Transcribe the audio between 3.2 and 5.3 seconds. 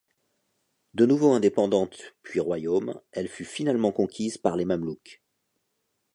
fut finalement conquise par les Mamelouks.